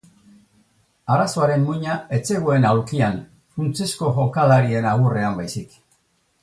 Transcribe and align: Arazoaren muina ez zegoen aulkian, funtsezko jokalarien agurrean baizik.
Arazoaren 1.15 1.67
muina 1.67 1.97
ez 2.19 2.21
zegoen 2.31 2.65
aulkian, 2.71 3.21
funtsezko 3.59 4.13
jokalarien 4.21 4.93
agurrean 4.97 5.43
baizik. 5.43 5.83